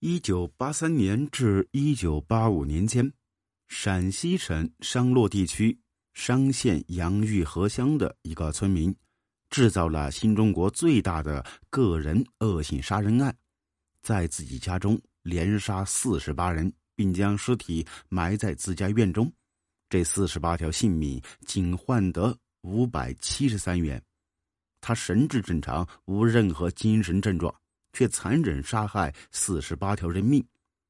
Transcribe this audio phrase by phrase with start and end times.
[0.00, 3.10] 一九八三年至一九八五年间，
[3.66, 5.76] 陕西省商洛地区
[6.12, 8.94] 商县杨峪河乡的一个村民，
[9.48, 13.34] 制造了新中国最大的个人恶性杀人案，
[14.02, 19.32] 在自己家中连杀四十八人，并将尸体埋在自家院中。
[19.88, 24.00] 这四十八条性命仅换得五百七十三元。
[24.82, 27.54] 他神志正常，无任何精神症状。
[27.96, 30.46] 却残忍杀害四十八条人命，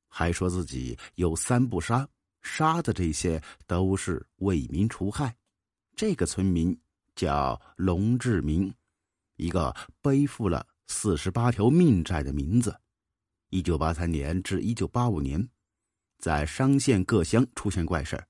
[0.09, 2.05] 还说自己有三不杀，
[2.43, 5.33] 杀的这些都是为民除害。
[5.95, 6.77] 这个村民
[7.15, 8.75] 叫龙志明，
[9.37, 12.77] 一个背负了四十八条命债的名字。
[13.51, 15.49] 一九八三年至一九八五年，
[16.19, 18.21] 在商县各乡出现怪事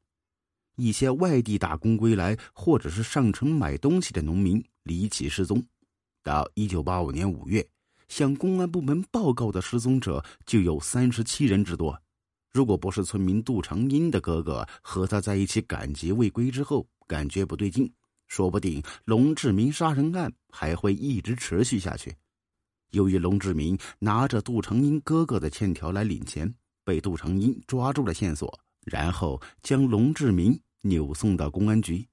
[0.74, 5.66] 一些外地打工归来或者是上城买东西的农民离奇失踪。
[6.22, 7.66] 到一九八五年五月。
[8.08, 12.00] 向公安部门报告的失踪者就有三十七人之多。
[12.52, 17.92] 如果不是村民杜长英的哥哥和他在一起赶集未归之后感觉不对劲，
[18.28, 22.14] 说不定龙志明杀人案还会一直持续下去。
[22.92, 26.52] 由于龙志明拿着杜长英哥哥的欠条来领钱，
[26.84, 32.06] 被杜长英抓住了线索，然后将龙志明扭送到公安局。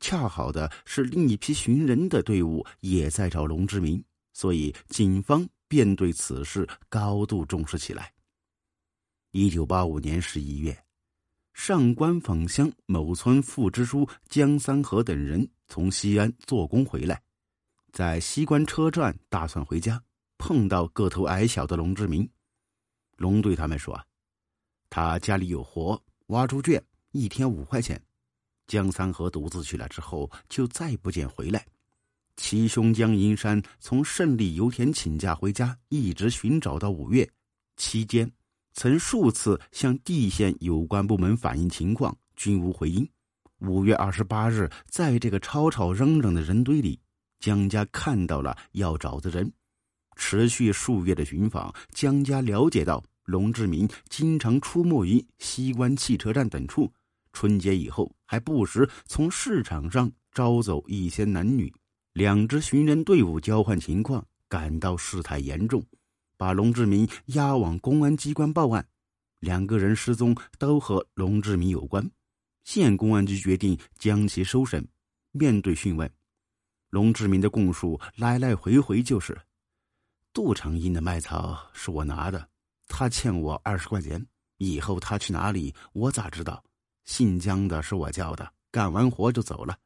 [0.00, 4.02] 恰好的是，另一批寻人的队伍也在找龙志明。
[4.32, 8.12] 所以，警方便对此事高度重视起来。
[9.32, 10.76] 一九八五年十一月，
[11.52, 17.22] 上官坊乡某村副支书江三河等人从西安做工回来，
[17.92, 20.02] 在西关车站打算回家，
[20.38, 22.28] 碰到个头矮小的龙志明。
[23.16, 24.00] 龙对他们说
[24.88, 28.00] ：“他家里有活，挖猪圈，一天五块钱。”
[28.66, 31.66] 江三河独自去了之后，就再不见回来。
[32.42, 37.28] 其兄江银山从胜利油田请假回家，一直寻找到五月，
[37.76, 38.28] 期间
[38.72, 43.06] 曾数次向地县有关部门反映情况，均无回音。
[43.58, 46.98] 五月二十八日，在这个吵吵嚷嚷的人堆里，
[47.40, 49.52] 江家看到了要找的人。
[50.16, 56.90] 持续数月的寻访，江家了解到龙志明经常出没于西关汽车站等处，
[57.34, 61.72] 春节以后还不时从市场上招走一些男女。
[62.12, 65.80] 两支寻人队伍交换情况，感到事态严重，
[66.36, 68.84] 把龙志明押往公安机关报案。
[69.38, 72.10] 两个人失踪都和龙志明有关，
[72.64, 74.86] 县公安局决定将其收审。
[75.30, 76.10] 面对讯问，
[76.90, 79.40] 龙志明的供述来来回回就是：
[80.32, 82.48] 杜长英的麦草是我拿的，
[82.88, 86.62] 他欠我二十块钱，以后他去哪里我咋知道？
[87.04, 89.78] 姓江的是我叫的，干完活就走了。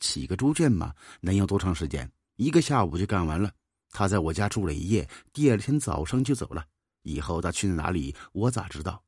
[0.00, 2.10] 起个猪圈嘛，能用多长时间？
[2.36, 3.52] 一个下午就干完了。
[3.90, 6.64] 他在我家住了一夜，第二天早上就走了。
[7.02, 9.02] 以后他去哪里，我咋知道？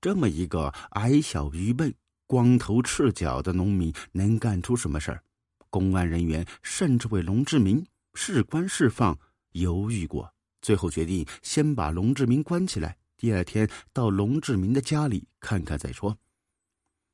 [0.00, 1.92] 这么一个矮小愚笨、
[2.26, 5.22] 光头赤脚的农民，能干出什么事儿？
[5.70, 9.18] 公安人员甚至为龙志明是关释放
[9.52, 16.16] 犹豫过，最后决定先把龙志明关起来，第二天到龙志明的家里看看再说。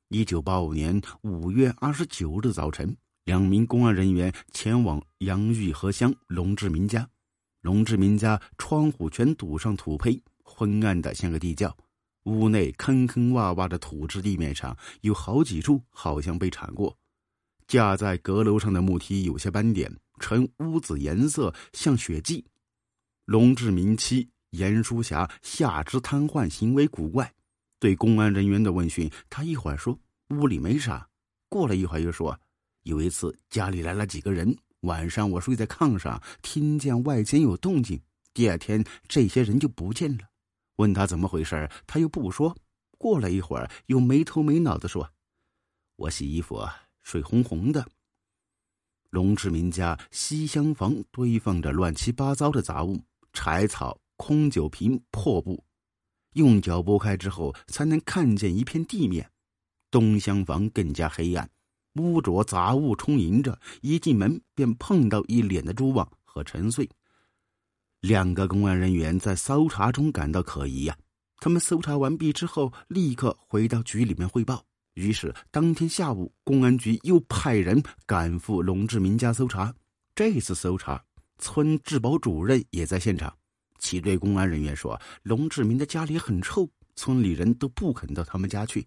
[0.08, 2.96] 一九八五年五月二十九日早晨。
[3.24, 7.08] 两名公安人员前往杨峪河乡龙志明家，
[7.60, 11.76] 龙志明家窗户全堵上土坯，昏暗的像个地窖。
[12.24, 16.96] 屋内坑坑洼洼的土质地面上有好几处好像被铲过，
[17.68, 22.44] 架在阁楼上的木梯有些斑点，呈乌紫颜色，像血迹。
[23.26, 27.32] 龙志明妻严淑霞下肢瘫痪，行为古怪。
[27.78, 29.96] 对公安人员的问讯，他一会儿说
[30.30, 31.08] 屋里没啥，
[31.48, 32.36] 过了一会儿又说。
[32.82, 38.00] 有一次家里来了几个人，晚上我睡在炕上，听见外间有动静。
[38.34, 40.24] 第二天这些人就不见了，
[40.76, 42.56] 问他怎么回事，他又不说。
[42.98, 45.10] 过了一会儿，又没头没脑的说
[45.96, 46.64] ：“我洗衣服，
[47.02, 47.86] 水红红的。”
[49.10, 52.98] 龙志明家西厢房堆放着乱七八糟的杂物，
[53.32, 55.62] 柴草、空酒瓶、破布，
[56.34, 59.30] 用脚拨开之后才能看见一片地面。
[59.90, 61.50] 东厢房更加黑暗。
[61.94, 66.88] 污浊杂物充盈着，一进门便碰到一脸的蛛网和陈碎。
[68.00, 70.96] 两个公安人员在搜查中感到可疑呀，
[71.38, 74.64] 他们搜查完毕之后，立刻回到局里面汇报。
[74.94, 79.74] 于是当天下午，公安局又派人赶赴龙志明家搜查。
[80.14, 81.02] 这次搜查，
[81.38, 83.32] 村治保主任也在现场。
[83.78, 88.86] 其对公安人员说：“龙志明的家里很臭，村里人都不肯到他们家去。”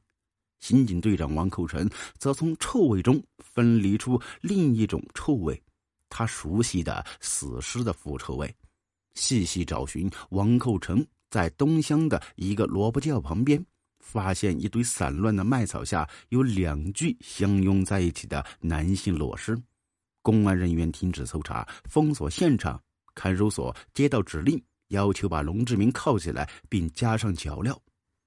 [0.60, 5.62] 刑警队长王寇成则从臭味中分离出另一种臭味，
[6.10, 8.56] 他熟悉的死尸的腐臭味。
[9.16, 13.64] 细细找寻，王寇成在东乡的一个萝卜窖旁边，
[14.00, 19.58] 发现一堆散乱的麦草下有两具相拥在一起的男性裸尸。
[20.22, 22.82] 公安人员停止搜查，封锁现场。
[23.14, 27.74] 看守所接到指令，要求把龙志明铐起来，并加上脚镣。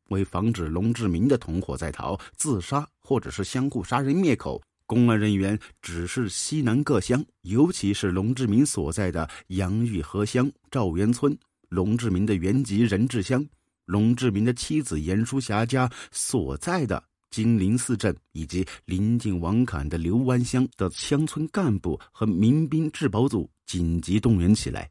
[0.09, 11.37] 为防止龙志明的同伙在逃、自杀或者是相互杀人灭口，公安人员指示西南各乡，尤其是龙志明所在的杨峪河乡赵园村。
[11.69, 13.47] 龙志明的原籍任志乡，
[13.85, 24.91] 龙志明的妻子严淑霞家所在的金陵寺镇，以及临近王坎的刘湾乡的乡村干部和民兵治保组紧急动员起来，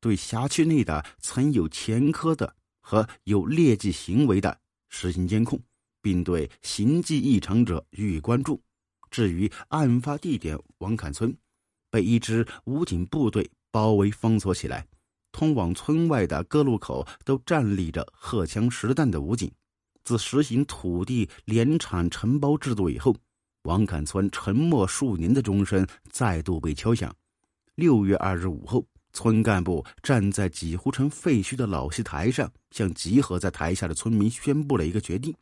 [0.00, 2.50] 对辖区内的曾有前科的
[2.84, 4.60] 和有劣迹行为的
[4.90, 5.58] 实行监控，
[6.02, 8.60] 并对行迹异常者予以关注。
[9.10, 11.34] 至于案发地点王坎村，
[11.90, 14.86] 被一支武警部队包围封锁起来。
[15.32, 19.50] 通往村外的各路口都站立着荷枪实弹的武警。
[20.04, 23.16] 自实行土地联产承包制度以后，
[23.62, 27.12] 王坎村沉默数年的钟声再度被敲响。
[27.76, 35.34] 六月二日午后，村干部站在几乎成废墟的老戏台上，向集合在台下的村民宣布了一个决定：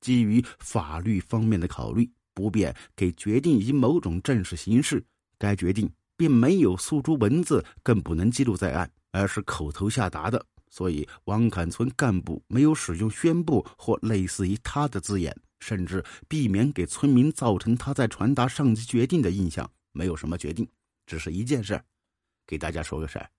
[0.00, 5.04] 基于法律方面的考虑，不便给决定以某种正式形式。
[5.38, 8.90] 该决定并没有诉诸文字，更不能记录在案。
[9.12, 19.70] 而是口头下达的，所以王坎村干部没有使用“宣布”或类似于他的字眼，甚至避免给村民造成他在传达上级决定的印象。
[19.92, 20.68] 没有什么决定，
[21.06, 21.80] 只是一件事。
[22.46, 23.30] 给大家说个事儿，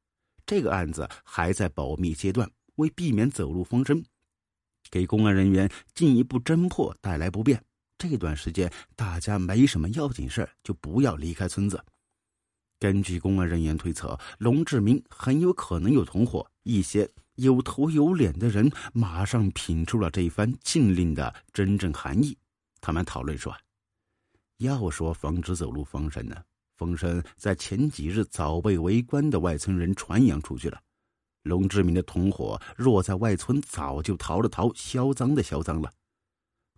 [0.45, 4.03] 这个案子还在保密阶段，为避免走漏风声，
[4.89, 7.63] 给公安人员进一步侦破带来不便，
[7.97, 11.83] 这段时间大家没什么要紧事就不要离开村子。
[12.79, 16.47] 根据公安人员推测，龙志明很有可能有同伙。
[16.61, 22.37] 一些有头有脸的人马上品出了这番禁令的真正含义。
[22.81, 23.55] 他们讨论说
[24.59, 26.43] ：“要说防止走漏风声呢，
[26.77, 30.79] 风声在前几日早被围观的外村人传扬出去了。
[31.43, 35.91] 龙志明的同伙若在外村，早就逃了逃，销赃的销赃了。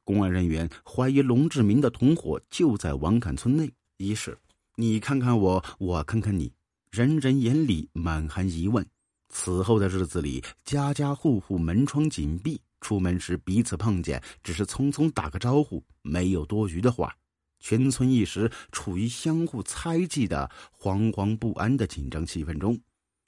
[0.03, 4.37] 公安人员怀疑龙志明的同伙就在王坎村内，一是。”
[4.75, 6.53] 你看看我，我看看你，
[6.89, 8.85] 人人眼里满含疑问。
[9.27, 17.13] 此后的日子里，家家户户门窗紧闭，出门时彼此碰见，只是匆匆打个招呼，没有多余的话。
[17.59, 22.79] 全村一时处于相互猜忌的惶惶不安的紧张气氛中。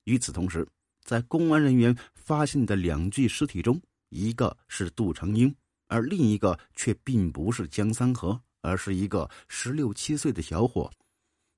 [0.06, 0.68] 与此同时，
[1.04, 3.80] 在公安人员发现的两具尸体中，
[4.10, 5.54] 一个是杜成英，
[5.88, 10.90] 而另一个却并不是江三河，而是一个十六七岁的小伙。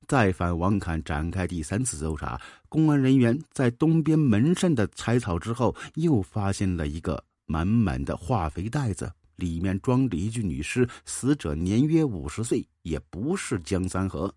[0.06, 14.34] 再返王坎展开第三次搜查，公安人员在东边门上的柴草之后，又发现了一个满满的化肥袋子，里面装着一具女尸，死者年约五十岁，也不是江三河。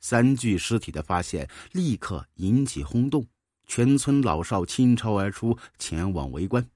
[0.00, 3.26] 三具尸体的发现立刻引起轰动，
[3.66, 6.66] 全村老少倾巢而出，前往围观。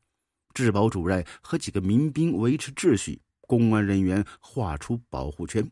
[0.53, 5.69] 治保主任和几个民兵维持秩序，公安人员画出保护圈。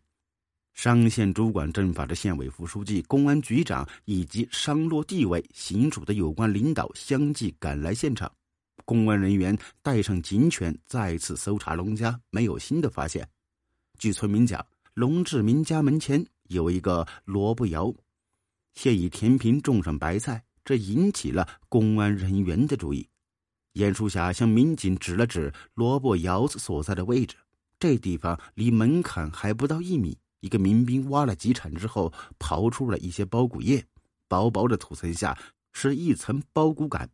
[0.75, 8.33] 商县主管政法的县委副书记、公安局长以及商洛地委、行署的有关领导相继赶来现场。
[8.85, 13.29] 公安人员带上警犬，再次搜查龙家，没有新的发现。
[13.99, 17.95] 据村民讲，龙志明家门前有一个萝卜窑，
[18.75, 23.09] 现已填平，种上白菜，这引起了公安人员的注意。
[23.75, 27.37] 严淑霞向民警指了指萝卜窑子所在的位置，
[27.79, 30.19] 这地方离门槛还不到一米。
[30.41, 33.83] 一个民兵挖了几铲之后，刨出了一些苞谷叶，
[34.27, 35.39] 薄薄的土层下
[35.73, 37.09] 是一层包谷杆。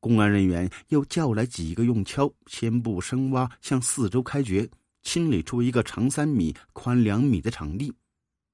[0.00, 4.68] 公安人员又叫来几个用锹，先步深挖，向四周开掘，
[5.02, 7.92] 清理出一个长三米、宽两米的场地。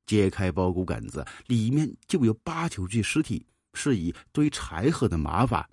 [0.07, 5.69] 揭开包谷杆子，里面就有八九具尸体，是以堆柴禾的麻法，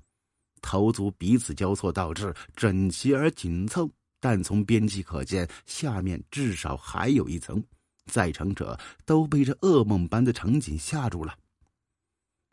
[0.61, 3.89] 头足彼此交错，导致整齐而紧凑。
[4.19, 7.61] 但从边际可见，下面至少还有一层。
[8.05, 11.35] 在场者都被这噩梦般的场景吓住了。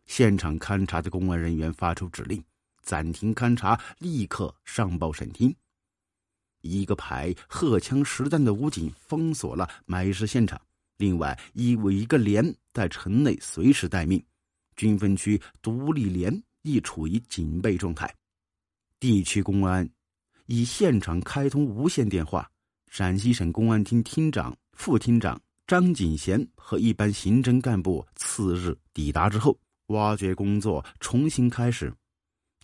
[0.06, 2.42] 现场勘查的公安人员发出指令，
[2.90, 5.54] 暂停勘查，立刻上报审厅。
[6.62, 10.60] 一个排荷枪实弹的武警封锁了埋尸现场，
[10.96, 14.20] 另外一五一个连在城内随时待命，
[14.74, 18.12] 军分区独立连亦处于警备状态。
[18.98, 19.88] 地区公安
[20.46, 22.50] 以现场开通无线电话，
[22.88, 24.52] 陕西省公安厅厅长。
[24.72, 29.56] 副厅长张景贤和一般刑侦干部次日抵达之后，
[29.88, 31.92] 挖掘工作重新开始，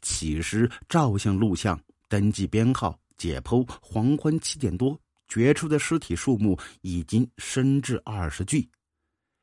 [0.07, 4.97] 起尸、照相、录像、登记编号、解剖，黄昏七点多，
[5.27, 8.69] 掘出的尸体数目已经升至二十具。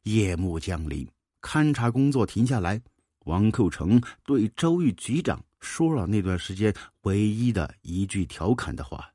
[0.03, 1.05] 夜幕降临，
[1.41, 2.81] 勘察工作停下来。
[3.25, 9.11] 王寇成对周玉局长说了那段时间唯一的一句调侃的话：“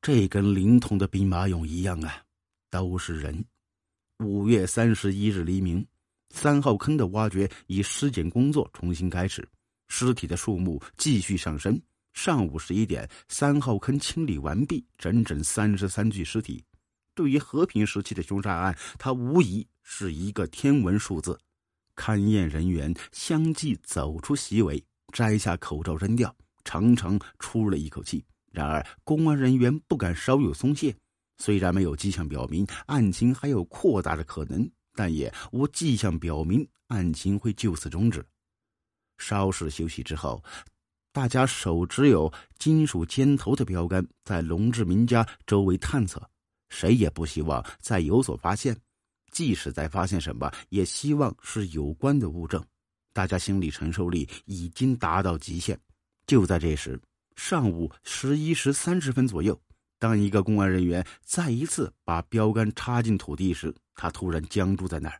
[0.00, 2.22] 这跟灵通的兵马俑一样啊，
[2.70, 3.44] 都是人。”
[4.24, 5.84] 五月三十一日黎明，
[6.30, 9.48] 三号坑的挖掘以尸检工作重新开始，
[9.90, 11.78] 尸体的数目继续上升。
[12.14, 16.64] 上午十一点，三号坑清理完毕，整整三十三具尸体。
[17.14, 21.38] 对于和平时期的凶杀案，它无疑是一个天文数字。
[21.94, 24.82] 勘验人员相继走出席位，
[25.12, 28.24] 摘下口罩扔掉，长长出了一口气。
[28.50, 30.94] 然而，公安人员不敢稍有松懈。
[31.38, 38.24] 虽然没有迹象表明案情还有扩大的可能，但也无迹象表明案情会就此终止。
[39.20, 40.42] 稍事休息之后，
[41.12, 46.20] 大家手持有金属尖头的标杆，在龙志明家周围探测。
[46.70, 48.76] 谁也不希望再有所发现。
[49.30, 52.64] 即使再发现什么，也希望是有关的物证。
[53.12, 55.78] 大家心理承受力已经达到极限。
[56.26, 57.00] 就在这时，
[57.36, 59.60] 上午十一时三十分左右，
[59.98, 65.18] 当一个公安人员再一次把标杆插进土地时，他突然僵住在那儿。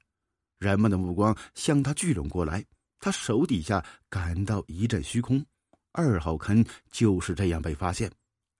[0.59, 2.64] 人们的目光向他聚拢过来，
[3.00, 5.45] 他手底下感到一阵虚空。
[5.92, 8.09] 二号坑就是这样被发现。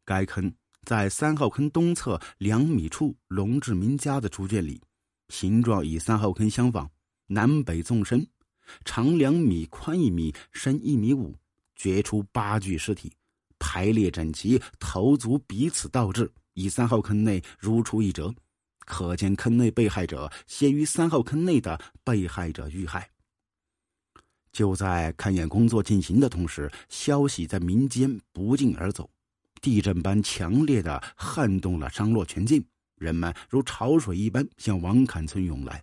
[0.05, 0.53] 该坑
[0.85, 4.83] 在三号坑东侧两米处龙志明家的猪圈里。
[5.29, 6.91] 形状与三号坑相仿，
[7.29, 8.27] 南北纵深，
[8.85, 11.37] 长两米，宽一米，深一米五。
[11.77, 13.13] 掘出八具尸体，
[13.59, 18.35] 排列整齐，头足彼此倒置，以三号坑内如出一辙。
[18.85, 23.09] 可见坑内被害者先于三号坑内的被害者遇害。
[24.53, 29.09] 就在勘验工作进行的同时，消息在民间不胫而走，
[29.61, 32.65] 地震般强烈的撼动了商洛全境。
[32.97, 35.83] 人们如潮水一般向王坎村涌来。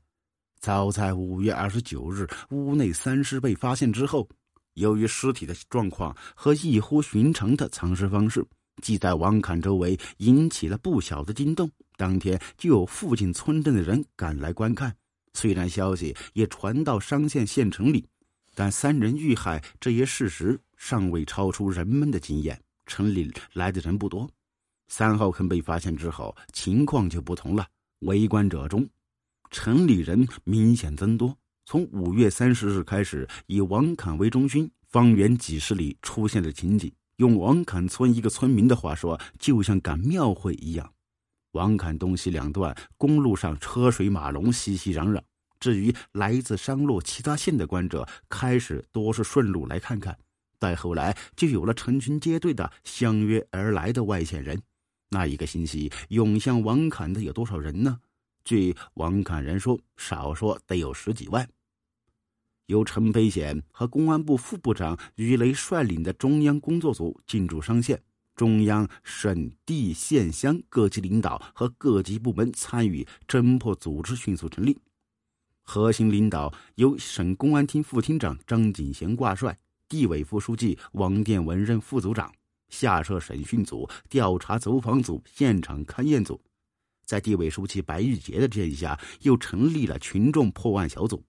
[0.60, 4.28] 早在五月二十九日，屋内三尸被发现之后，
[4.74, 8.46] 由于尸体的状况和异乎寻常的藏尸方式，
[8.84, 11.70] 即在王坎周围引起了不小的惊动。
[11.96, 14.96] 当天就有附近村镇的人赶来观看。
[15.34, 18.06] 虽然消息也传到商县县城里，
[18.60, 22.60] 但三人遇害这一事实尚未超出人们的经验。
[22.88, 24.28] 城里来的人不多。
[24.88, 27.68] 三号坑被发现之后，情况就不同了。
[28.00, 28.90] 围观者中，
[29.52, 31.38] 城里人明显增多。
[31.66, 40.92] 从五月三十日开始，以王坎为中心，方圆几十里出现的情景，用王坎村一个村民的话说，就像赶庙会一样。
[41.52, 45.22] 王坎东西两段公路上车水马龙，熙熙攘攘。
[45.60, 50.18] 至于来自商洛其他县的观者，开始多是顺路来看看，
[50.60, 54.62] 再后来就有了成群结队的相约而来的外县人。
[55.10, 58.00] 那一个星期涌向王侃的有多少人呢？
[58.44, 61.48] 据王侃人说，少说得有十几万。
[62.68, 68.02] 由陈培显和公安部副部长于雷率领的中央工作组进驻商县，
[68.36, 74.78] 中央、省、地、县乡各级领导和各级部门参与侦破组织迅速成立。
[75.70, 79.56] 核心领导由省公安厅副厅长张景贤挂帅，
[79.90, 82.34] 地委副书记王殿文任副组长。
[82.70, 86.40] 下设审讯组、调查走访组、现场勘验组，
[87.06, 91.22] 在地委书记白玉杰的建议下，又成立了群众破案小组。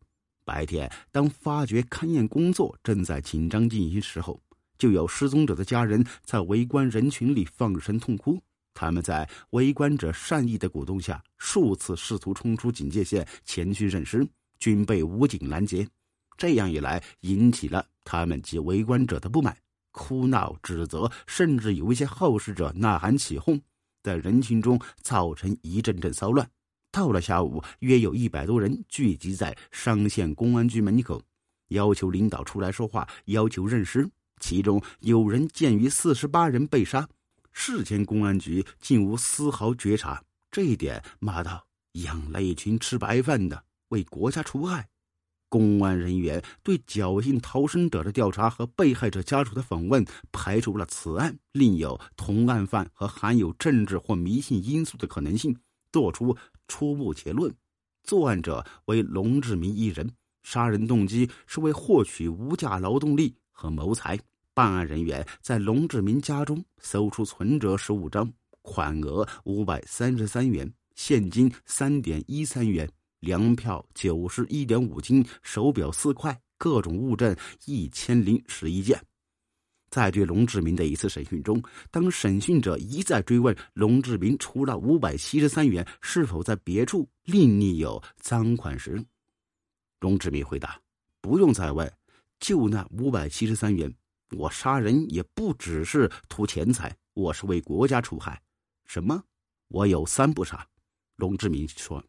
[0.45, 4.41] 白天，当发掘勘验工作正在紧张进行时候，
[4.79, 8.41] 就有失踪者的家人在围观人群里放声痛哭。
[8.81, 14.25] 他们在围观者善意的鼓动下，数次试图冲出警戒线前去认尸，
[14.61, 15.85] 均被武警拦截。
[16.37, 19.57] 这样一来，引起了他们及围观者的不满。
[19.91, 23.61] 哭闹、指责，甚至有一些好事者呐喊起哄，
[24.01, 26.49] 在人群中造成一阵阵骚乱。
[26.93, 31.21] 到了下午，约有一百多人聚集在商县公安局门口，
[31.71, 34.09] 要求领导出来说话，要求认尸。
[34.39, 37.09] 其中有人鉴于四十八人被杀，
[37.61, 41.67] 事前公安局竟无丝毫觉察，这一点骂道
[42.05, 44.89] ：“养了一群吃白饭的，为国家除害。”
[45.51, 55.55] 公安人员对侥幸逃生者的调查和被害者家属的访问，排除了此案另有同案犯和含有政治或迷信因素的可能性，
[55.91, 56.35] 作出
[56.69, 57.53] 初步结论：
[58.05, 60.09] 作案者为龙志明一人，
[60.45, 64.17] 杀人动机是为获取无价劳动力和谋财。
[64.59, 68.29] 办案人员在龙志明家中搜出存折十五张，
[68.61, 72.91] 款额五百三十三元，现金三点一三元。
[73.21, 77.37] 粮票九十一点五斤，手表四块，各种物证
[77.67, 79.01] 一千零十一件。
[79.91, 81.63] 在对龙志民的一次审讯中，
[81.93, 89.01] 当审讯者一再追问龙志民除了五百七十三元是否在别处另立有赃款时，
[90.01, 90.81] 龙志民回答
[91.23, 91.89] ：“不用再问，
[92.41, 93.95] 就那五百七十三元，
[94.37, 98.41] 我杀人也不只是图钱财，我是为国家除害。
[98.85, 99.23] 什么？
[99.69, 100.67] 我有三不杀。”
[101.17, 102.05] 龙志民说：“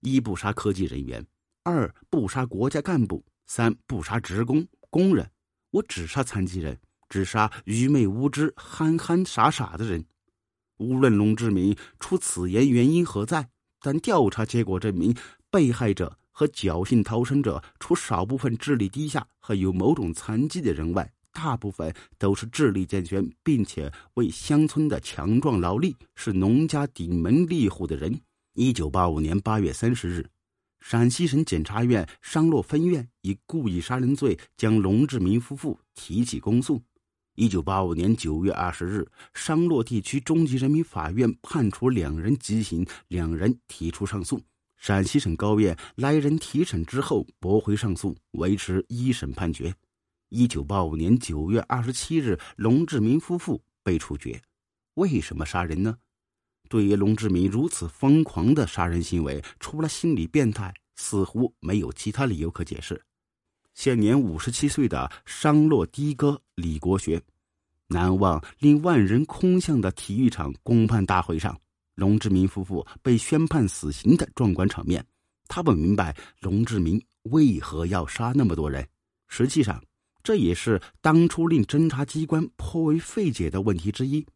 [0.00, 1.26] 一不杀科技人员，
[1.62, 5.30] 二不杀国家干部，三不杀职工工人，
[5.70, 6.78] 我只杀残疾人。”
[7.10, 10.04] 只杀愚昧无知、憨憨傻傻的人。
[10.78, 15.14] 无论龙志民出此言原因何在，但调查结果证明，
[15.48, 28.18] 被害者和侥幸逃生者，除少部分智力低下和有某种残疾的人外，大部分都是智力健全，并且为乡村的强壮劳力，是农家顶门立户的人。
[28.54, 30.24] 一九八五年八月三十日。
[30.80, 36.80] 陕西省检察院商洛分院以故意杀人罪将龙志民夫妇提起公诉。
[37.36, 44.40] 一九八五年九月二十日，商洛地区中级人民法院判处两人极刑，两人提出上诉。
[44.76, 49.74] 陕西省高院来人提审之后驳回上诉，维持一审判决。
[50.34, 54.42] 一九八五年九月二十七日，龙志民夫妇被处决。
[54.94, 55.96] 为什么杀人呢？
[56.68, 63.00] 对于龙志民如此疯狂的杀人行为，除了心理变态，似乎没有其他理由可解释。
[63.74, 67.22] 现年五十七岁的商洛的哥李国学，
[67.86, 71.56] 难忘令万人空巷的体育场公判大会上，
[71.94, 75.04] 龙志民夫妇被宣判死刑的壮观场面。
[75.46, 77.00] 他不明白龙志民
[77.30, 78.84] 为何要杀那么多人。
[79.28, 79.82] 实际上，
[80.24, 84.26] 这也是当初令侦查机关颇为费解的问题之一。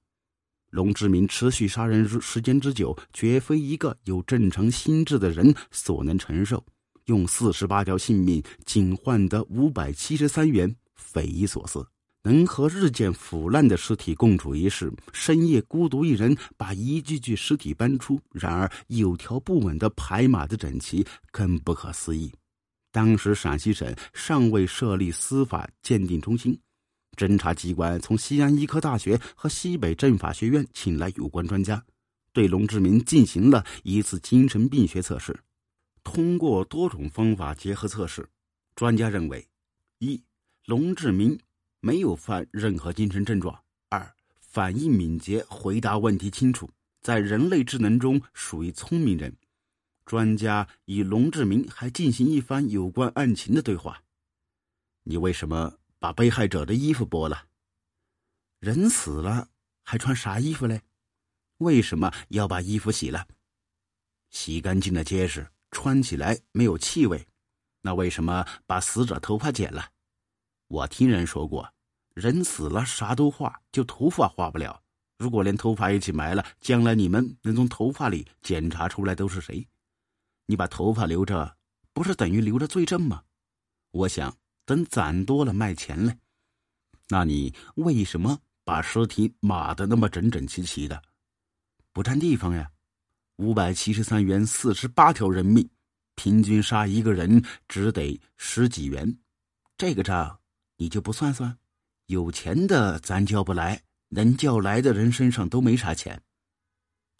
[0.69, 6.63] 龙志民持续杀人时间之久，绝非一个有正常心智的人所能承受。
[7.07, 11.85] 用四十八条性命，仅换得五百七十三元，匪夷所思。
[12.25, 22.31] 能和日渐腐烂的尸体共处一室，深夜孤独一人把一具具尸体搬出，然而有条不紊的排码的整齐，更不可思议。
[22.91, 26.59] 当时陕西省尚未设立司法鉴定中心，
[27.17, 31.85] 侦查机关从西安医科大学和西北政法学院请来有关专家，
[32.33, 35.39] 对龙志民进行了一次精神病学测试。
[36.03, 38.27] 通过多种方法结合测试，
[38.75, 39.47] 专家认为：
[39.99, 40.23] 一、
[40.65, 41.39] 龙志民
[41.81, 43.55] 没有犯任何精神症状；
[43.91, 46.71] 二、反应敏捷，回答问题清楚，
[47.03, 49.37] 在人类智能中属于聪明人。
[50.09, 54.03] 专家与龙志明还进行一番有关案情的对话
[55.05, 57.49] ：“你为什么把被害者的衣服剥了？
[58.59, 59.51] 人死了
[59.85, 60.81] 还穿啥衣服嘞？
[61.59, 63.29] 为什么要把衣服洗了？
[64.31, 67.29] 洗干净了结实。”穿起来没有气味，
[67.83, 69.91] 那为什么把死者头发剪了？
[70.67, 71.75] 我听人说过，
[72.15, 74.83] 人死了啥都化，就头发化不了。
[75.19, 79.69] 如果连头发一起埋了，将来你们能从头发里检查出来都是谁？
[80.51, 81.59] 你把头发留着，
[81.93, 83.23] 不是等于留着罪证吗？
[83.91, 84.35] 我想
[84.65, 86.19] 等攒多了卖钱嘞。
[87.09, 91.03] 那你为什么把尸体码的那么整整齐齐的？
[91.93, 92.71] 不占地方呀。
[93.37, 95.69] 五百七十三元，四十八条人命，
[96.15, 99.19] 平均杀一个人只得十几元，
[99.77, 100.41] 这个账
[100.79, 101.59] 你就不算算？
[102.07, 106.23] 有钱的咱叫不来，能叫来的人身上都没啥钱。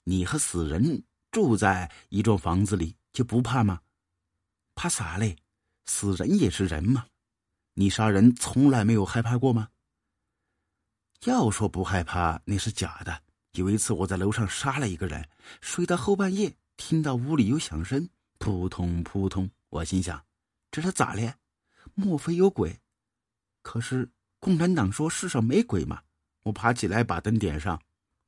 [0.05, 3.81] 你和死人住在一幢房子里就不怕吗？
[4.77, 5.37] 怕啥嘞？
[5.87, 7.09] 死人也是人嘛。
[7.75, 9.71] 你杀人从来没有害怕过吗？
[11.25, 13.25] 要说不害怕，那是假的。
[13.55, 15.29] 有一次，我在楼上杀了一个人，
[15.61, 19.51] 睡到后半夜，听到屋里有响声，扑通扑通。
[19.71, 20.25] 我心想，
[20.71, 21.35] 这是咋了？
[21.95, 22.79] 莫非有鬼？
[23.63, 26.01] 可是共产党说世上没鬼嘛。
[26.45, 27.83] 我爬起来把灯点上，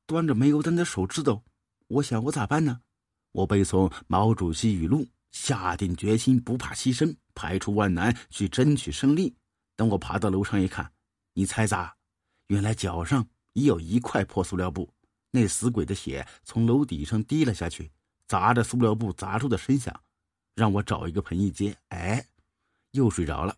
[0.05, 1.44] 端着煤油灯的手指头，
[1.87, 2.83] 我想我咋办呢？
[3.33, 9.35] 我背诵毛主席语录，下定决心不怕牺牲，排除万难去争取胜利。
[9.77, 10.93] 等我爬到楼上一看，
[11.35, 11.95] 你猜咋？
[12.49, 14.93] 原来脚上已有一块破塑料布。
[15.31, 17.88] 那死鬼的血从楼底上滴了下去，
[18.27, 19.95] 砸着塑料布砸出的声响，
[20.57, 22.27] 让我找一个盆一接，哎，
[22.90, 23.57] 又睡着了。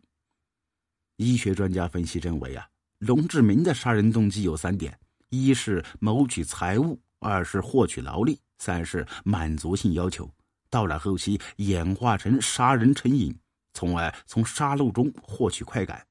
[1.17, 4.99] 医学专家分析认为啊，龙志明的杀人动机有三点：
[5.31, 10.31] 一是谋取财物，二是获取劳力，三是满足性要求。
[10.70, 13.37] 到了后期，演化成杀人成瘾，
[13.75, 16.07] 从而从杀戮中获取快感。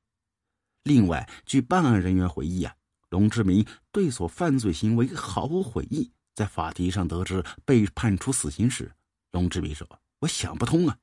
[0.83, 2.75] 另外，据办案人员回忆啊。
[3.09, 6.11] 龙志明对所犯罪行为毫无悔意。
[6.33, 8.91] 在法庭上得知被判处死刑时，
[9.31, 9.87] 龙志明说
[10.19, 10.97] ：“我想不通啊。”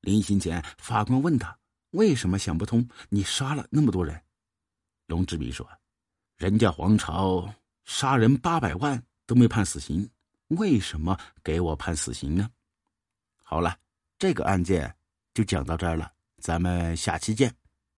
[0.00, 1.56] 临刑前，法官问他
[1.92, 2.86] ：“为什么想不通？
[3.08, 4.20] 你杀了那么多人？”
[5.08, 5.68] 龙志明说
[6.36, 7.52] ：“人家皇朝
[7.84, 10.08] 杀人八百万都没判死刑，
[10.48, 12.48] 为什么给我判死刑呢？
[13.42, 13.78] 好了，
[14.18, 14.94] 这个案件
[15.32, 17.54] 就讲到这儿了，咱们下期见。